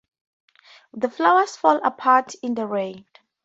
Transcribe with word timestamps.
The 0.93 1.11
flowers 1.11 1.55
fall 1.55 1.79
apart 1.85 2.33
in 2.41 2.55
the 2.55 2.65
rain. 2.65 3.05